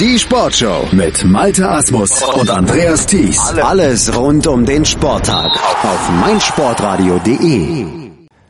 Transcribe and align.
Die 0.00 0.18
Sportshow 0.18 0.88
mit 0.90 1.24
Malte 1.24 1.70
Asmus 1.70 2.20
und 2.20 2.50
Andreas 2.50 3.06
Thies. 3.06 3.38
Alles 3.62 4.12
rund 4.16 4.44
um 4.48 4.64
den 4.64 4.84
Sporttag 4.84 5.52
auf 5.84 6.10
meinsportradio.de. 6.20 7.86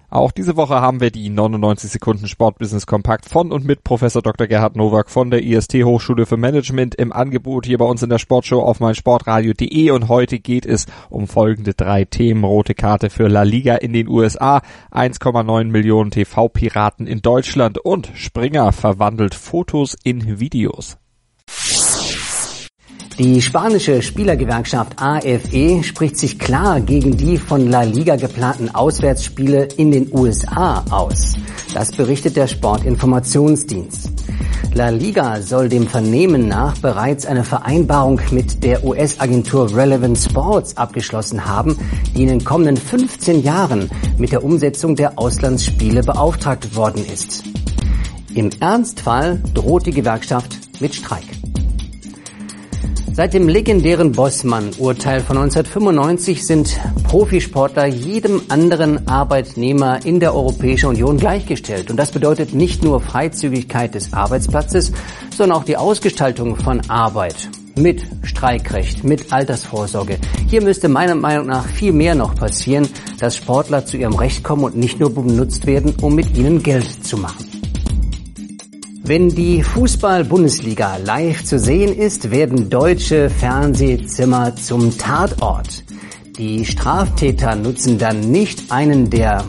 Auch 0.08 0.32
diese 0.32 0.56
Woche 0.56 0.76
haben 0.80 1.02
wir 1.02 1.10
die 1.10 1.28
99 1.28 1.90
Sekunden 1.90 2.28
Sportbusiness 2.28 2.86
Kompakt 2.86 3.26
von 3.26 3.52
und 3.52 3.66
mit 3.66 3.84
Professor 3.84 4.22
Dr. 4.22 4.46
Gerhard 4.46 4.74
Nowak 4.74 5.10
von 5.10 5.30
der 5.30 5.42
IST 5.42 5.74
Hochschule 5.84 6.24
für 6.24 6.38
Management 6.38 6.94
im 6.94 7.12
Angebot 7.12 7.66
hier 7.66 7.76
bei 7.76 7.84
uns 7.84 8.02
in 8.02 8.08
der 8.08 8.18
Sportshow 8.18 8.62
auf 8.62 8.80
meinsportradio.de 8.80 9.90
und 9.90 10.08
heute 10.08 10.38
geht 10.38 10.64
es 10.64 10.86
um 11.10 11.28
folgende 11.28 11.74
drei 11.74 12.06
Themen. 12.06 12.44
Rote 12.44 12.72
Karte 12.74 13.10
für 13.10 13.28
La 13.28 13.42
Liga 13.42 13.74
in 13.74 13.92
den 13.92 14.08
USA, 14.08 14.62
1,9 14.90 15.64
Millionen 15.64 16.10
TV-Piraten 16.10 17.06
in 17.06 17.20
Deutschland 17.20 17.76
und 17.76 18.10
Springer 18.14 18.72
verwandelt 18.72 19.34
Fotos 19.34 19.94
in 20.04 20.40
Videos. 20.40 20.96
Die 23.18 23.40
spanische 23.40 24.02
Spielergewerkschaft 24.02 25.00
AFE 25.00 25.84
spricht 25.84 26.18
sich 26.18 26.36
klar 26.36 26.80
gegen 26.80 27.16
die 27.16 27.38
von 27.38 27.70
La 27.70 27.82
Liga 27.82 28.16
geplanten 28.16 28.74
Auswärtsspiele 28.74 29.68
in 29.76 29.92
den 29.92 30.12
USA 30.12 30.84
aus. 30.90 31.34
Das 31.72 31.92
berichtet 31.92 32.34
der 32.34 32.48
Sportinformationsdienst. 32.48 34.10
La 34.74 34.88
Liga 34.88 35.40
soll 35.42 35.68
dem 35.68 35.86
Vernehmen 35.86 36.48
nach 36.48 36.76
bereits 36.78 37.24
eine 37.24 37.44
Vereinbarung 37.44 38.20
mit 38.32 38.64
der 38.64 38.84
US-Agentur 38.84 39.72
Relevant 39.76 40.18
Sports 40.18 40.76
abgeschlossen 40.76 41.46
haben, 41.46 41.78
die 42.16 42.22
in 42.22 42.28
den 42.28 42.44
kommenden 42.44 42.76
15 42.76 43.44
Jahren 43.44 43.88
mit 44.18 44.32
der 44.32 44.42
Umsetzung 44.42 44.96
der 44.96 45.20
Auslandsspiele 45.20 46.02
beauftragt 46.02 46.74
worden 46.74 47.04
ist. 47.06 47.44
Im 48.34 48.50
Ernstfall 48.58 49.40
droht 49.54 49.86
die 49.86 49.92
Gewerkschaft 49.92 50.58
mit 50.80 50.96
Streik. 50.96 51.43
Seit 53.16 53.32
dem 53.32 53.48
legendären 53.48 54.10
Bossmann-Urteil 54.10 55.20
von 55.20 55.38
1995 55.38 56.44
sind 56.44 56.80
Profisportler 57.04 57.86
jedem 57.86 58.42
anderen 58.48 59.06
Arbeitnehmer 59.06 60.04
in 60.04 60.18
der 60.18 60.34
Europäischen 60.34 60.88
Union 60.88 61.16
gleichgestellt. 61.16 61.92
Und 61.92 61.96
das 61.96 62.10
bedeutet 62.10 62.54
nicht 62.54 62.82
nur 62.82 63.00
Freizügigkeit 63.00 63.94
des 63.94 64.12
Arbeitsplatzes, 64.12 64.90
sondern 65.32 65.58
auch 65.58 65.64
die 65.64 65.76
Ausgestaltung 65.76 66.56
von 66.56 66.80
Arbeit 66.90 67.50
mit 67.76 68.04
Streikrecht, 68.24 69.04
mit 69.04 69.32
Altersvorsorge. 69.32 70.18
Hier 70.48 70.62
müsste 70.62 70.88
meiner 70.88 71.14
Meinung 71.14 71.46
nach 71.46 71.66
viel 71.66 71.92
mehr 71.92 72.16
noch 72.16 72.34
passieren, 72.34 72.88
dass 73.20 73.36
Sportler 73.36 73.86
zu 73.86 73.96
ihrem 73.96 74.14
Recht 74.14 74.42
kommen 74.42 74.64
und 74.64 74.76
nicht 74.76 74.98
nur 74.98 75.14
benutzt 75.14 75.68
werden, 75.68 75.94
um 76.02 76.16
mit 76.16 76.36
ihnen 76.36 76.64
Geld 76.64 77.06
zu 77.06 77.16
machen. 77.16 77.53
Wenn 79.06 79.28
die 79.28 79.62
Fußball-Bundesliga 79.62 80.96
live 80.96 81.44
zu 81.44 81.58
sehen 81.58 81.94
ist, 81.94 82.30
werden 82.30 82.70
deutsche 82.70 83.28
Fernsehzimmer 83.28 84.56
zum 84.56 84.96
Tatort. 84.96 85.84
Die 86.38 86.64
Straftäter 86.64 87.54
nutzen 87.54 87.98
dann 87.98 88.20
nicht 88.32 88.72
einen 88.72 89.10
der 89.10 89.44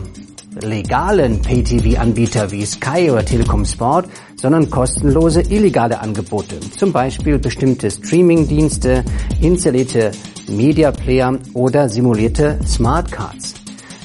legalen 0.60 1.40
Pay-TV-Anbieter 1.40 2.50
wie 2.50 2.66
Sky 2.66 3.10
oder 3.10 3.24
Telekom 3.24 3.64
Sport, 3.64 4.10
sondern 4.36 4.68
kostenlose 4.68 5.40
illegale 5.40 6.00
Angebote. 6.00 6.60
Zum 6.76 6.92
Beispiel 6.92 7.38
bestimmte 7.38 7.90
Streaming-Dienste, 7.90 9.06
installierte 9.40 10.10
Media 10.48 10.90
Player 10.90 11.38
oder 11.54 11.88
simulierte 11.88 12.58
Smartcards. 12.66 13.54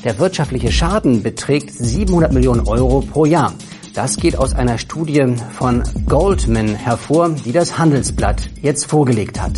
Der 0.06 0.18
wirtschaftliche 0.18 0.72
Schaden 0.72 1.22
beträgt 1.22 1.74
700 1.74 2.32
Millionen 2.32 2.62
Euro 2.62 3.02
pro 3.02 3.26
Jahr. 3.26 3.54
Das 3.94 4.16
geht 4.16 4.38
aus 4.38 4.54
einer 4.54 4.78
Studie 4.78 5.36
von 5.52 5.84
Goldman 6.08 6.76
hervor, 6.76 7.30
die 7.30 7.52
das 7.52 7.78
Handelsblatt 7.78 8.50
jetzt 8.62 8.86
vorgelegt 8.86 9.42
hat. 9.42 9.52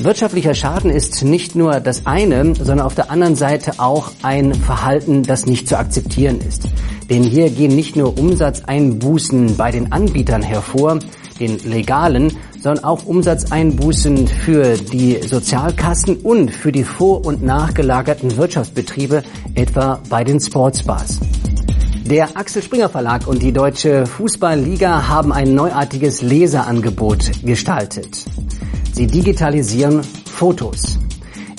Wirtschaftlicher 0.00 0.54
Schaden 0.54 0.90
ist 0.90 1.22
nicht 1.22 1.54
nur 1.54 1.78
das 1.78 2.04
eine, 2.04 2.56
sondern 2.56 2.80
auf 2.80 2.96
der 2.96 3.12
anderen 3.12 3.36
Seite 3.36 3.74
auch 3.78 4.10
ein 4.22 4.54
Verhalten, 4.54 5.22
das 5.22 5.46
nicht 5.46 5.68
zu 5.68 5.78
akzeptieren 5.78 6.40
ist. 6.40 6.64
Denn 7.08 7.22
hier 7.22 7.48
gehen 7.50 7.76
nicht 7.76 7.94
nur 7.94 8.18
Umsatzeinbußen 8.18 9.56
bei 9.56 9.70
den 9.70 9.92
Anbietern 9.92 10.42
hervor, 10.42 10.98
den 11.38 11.58
legalen, 11.58 12.36
sondern 12.60 12.82
auch 12.82 13.06
Umsatzeinbußen 13.06 14.26
für 14.26 14.76
die 14.76 15.20
Sozialkassen 15.24 16.16
und 16.16 16.50
für 16.50 16.72
die 16.72 16.84
vor- 16.84 17.24
und 17.24 17.44
nachgelagerten 17.44 18.36
Wirtschaftsbetriebe, 18.36 19.22
etwa 19.54 20.00
bei 20.08 20.24
den 20.24 20.40
Sportsbars. 20.40 21.20
Der 22.04 22.36
Axel 22.36 22.62
Springer 22.62 22.90
Verlag 22.90 23.26
und 23.26 23.42
die 23.42 23.50
Deutsche 23.50 24.04
Fußballliga 24.04 25.08
haben 25.08 25.32
ein 25.32 25.54
neuartiges 25.54 26.20
Leserangebot 26.20 27.42
gestaltet. 27.42 28.26
Sie 28.92 29.06
digitalisieren 29.06 30.02
Fotos. 30.30 30.98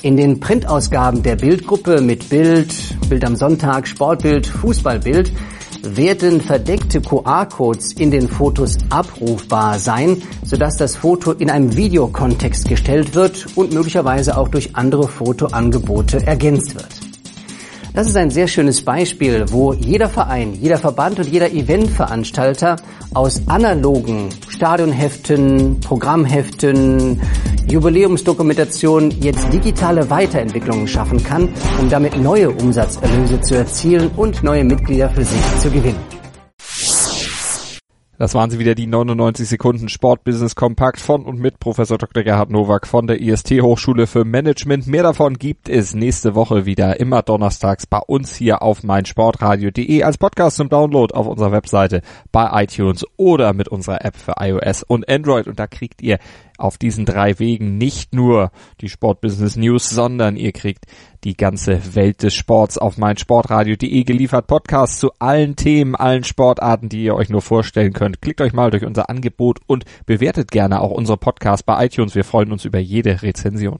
In 0.04 0.18
den 0.18 0.40
Printausgaben 0.40 1.24
der 1.24 1.36
Bildgruppe 1.36 2.00
mit 2.00 2.30
Bild, 2.30 2.76
Bild 3.10 3.26
am 3.26 3.36
Sonntag, 3.36 3.88
Sportbild, 3.88 4.46
Fußballbild 4.46 5.32
werden 5.82 6.42
verdeckte 6.42 7.02
QR-Codes 7.02 7.94
in 7.94 8.12
den 8.12 8.28
Fotos 8.28 8.78
abrufbar 8.92 9.80
sein, 9.80 10.22
sodass 10.44 10.78
das 10.78 10.96
Foto 10.96 11.32
in 11.32 11.50
einem 11.50 11.76
Videokontext 11.76 12.70
gestellt 12.70 13.16
wird 13.16 13.48
und 13.56 13.74
möglicherweise 13.74 14.38
auch 14.38 14.50
durch 14.50 14.76
andere 14.76 15.08
Fotoangebote 15.08 16.26
ergänzt 16.28 16.76
wird. 16.76 17.05
Das 17.96 18.08
ist 18.08 18.18
ein 18.18 18.30
sehr 18.30 18.48
schönes 18.48 18.84
Beispiel, 18.84 19.46
wo 19.52 19.72
jeder 19.72 20.10
Verein, 20.10 20.54
jeder 20.54 20.78
Verband 20.78 21.18
und 21.18 21.30
jeder 21.30 21.50
Eventveranstalter 21.50 22.76
aus 23.14 23.48
analogen 23.48 24.28
Stadionheften, 24.50 25.80
Programmheften, 25.80 27.22
Jubiläumsdokumentationen 27.70 29.12
jetzt 29.22 29.48
digitale 29.54 30.10
Weiterentwicklungen 30.10 30.90
schaffen 30.90 31.24
kann, 31.24 31.48
um 31.80 31.90
damit 31.90 32.22
neue 32.22 32.52
Umsatzerlöse 32.52 33.40
zu 33.40 33.56
erzielen 33.56 34.12
und 34.18 34.44
neue 34.44 34.66
Mitglieder 34.66 35.10
für 35.10 35.24
sich 35.24 35.60
zu 35.62 35.72
gewinnen. 35.72 36.25
Das 38.18 38.34
waren 38.34 38.50
sie 38.50 38.60
wieder 38.60 38.76
die 38.76 38.88
99 38.88 39.46
Sekunden 39.46 39.90
Sportbusiness 39.90 40.56
Kompakt 40.56 41.02
von 41.02 41.26
und 41.26 41.38
mit 41.38 41.60
Professor 41.60 41.98
Dr. 41.98 42.24
Gerhard 42.24 42.50
Nowak 42.50 42.88
von 42.88 43.08
der 43.08 43.20
IST 43.20 43.62
Hochschule 43.62 44.08
für 44.08 44.24
Management. 44.24 44.88
Mehr 44.88 45.04
davon 45.04 45.34
gibt 45.34 45.68
es 45.68 45.94
nächste 45.94 46.34
Woche 46.34 46.66
wieder 46.66 46.98
immer 47.02 47.24
donnerstags 47.24 47.86
bei 47.86 48.00
uns 48.00 48.34
hier 48.34 48.62
auf 48.62 48.84
meinsportradio.de 48.84 50.04
als 50.04 50.18
Podcast 50.18 50.56
zum 50.56 50.70
Download 50.70 51.14
auf 51.14 51.28
unserer 51.28 51.52
Webseite 51.52 52.02
bei 52.32 52.64
iTunes 52.64 53.06
oder 53.18 53.52
mit 53.52 53.68
unserer 53.68 54.06
App 54.06 54.16
für 54.16 54.36
iOS 54.40 54.84
und 54.84 55.10
Android 55.10 55.48
und 55.48 55.60
da 55.60 55.68
kriegt 55.68 56.02
ihr 56.02 56.18
auf 56.58 56.78
diesen 56.78 57.06
drei 57.06 57.40
Wegen 57.40 57.78
nicht 57.78 58.14
nur 58.14 58.52
die 58.82 58.90
Sportbusiness 58.90 59.56
News, 59.56 59.90
sondern 59.90 60.36
ihr 60.36 60.52
kriegt 60.52 60.86
die 61.24 61.36
ganze 61.36 61.96
Welt 61.96 62.24
des 62.24 62.34
Sports 62.36 62.78
auf 62.78 62.98
meinsportradio.de 62.98 64.04
geliefert. 64.04 64.48
Podcast 64.48 65.00
zu 65.00 65.12
allen 65.20 65.56
Themen, 65.56 65.96
allen 65.96 66.24
Sportarten, 66.24 66.90
die 66.90 67.04
ihr 67.04 67.16
euch 67.16 67.30
nur 67.30 67.42
vorstellen 67.42 67.94
könnt. 67.94 68.22
Klickt 68.22 68.42
euch 68.42 68.54
mal 68.54 68.72
durch 68.72 68.86
unser 68.86 69.10
Angebot 69.10 69.60
und 69.66 69.86
bewertet 70.06 70.52
gerne 70.52 70.82
auch 70.82 70.92
unsere 70.92 71.18
Podcasts 71.18 71.64
bei 71.64 71.86
iTunes. 71.86 72.16
Wir 72.16 72.24
freuen 72.24 72.52
uns 72.52 72.66
über 72.66 72.80
jede 72.80 73.22
Rezension. 73.22 73.80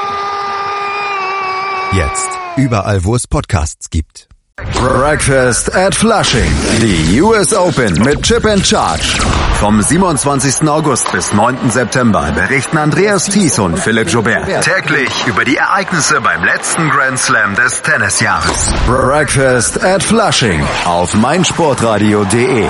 Jetzt. 1.93 2.29
Überall, 2.55 3.03
wo 3.03 3.15
es 3.15 3.27
Podcasts 3.27 3.89
gibt. 3.89 4.29
Breakfast 4.75 5.75
at 5.75 5.93
Flushing. 5.93 6.49
Die 6.79 7.21
US 7.21 7.53
Open 7.53 7.93
mit 8.03 8.21
Chip 8.23 8.45
and 8.45 8.65
Charge. 8.65 9.19
Vom 9.59 9.81
27. 9.81 10.69
August 10.69 11.11
bis 11.11 11.33
9. 11.33 11.69
September 11.69 12.31
berichten 12.31 12.77
Andreas 12.77 13.25
Thies 13.25 13.59
und 13.59 13.77
Philipp 13.77 14.09
Joubert 14.09 14.63
täglich 14.63 15.27
über 15.27 15.43
die 15.43 15.57
Ereignisse 15.57 16.21
beim 16.21 16.43
letzten 16.45 16.89
Grand 16.89 17.19
Slam 17.19 17.55
des 17.55 17.81
Tennisjahres. 17.81 18.73
Breakfast 18.87 19.83
at 19.83 20.01
Flushing 20.01 20.63
auf 20.85 21.13
meinsportradio.de. 21.13 22.69